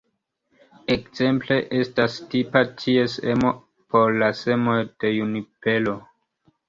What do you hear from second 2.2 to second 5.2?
tipa ties emo por la semoj de